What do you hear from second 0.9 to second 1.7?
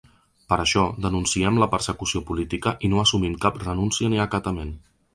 denunciem la